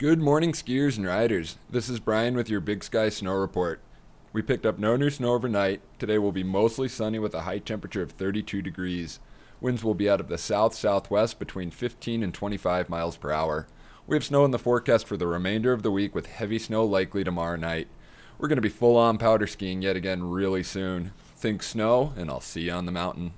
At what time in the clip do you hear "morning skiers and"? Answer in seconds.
0.22-1.06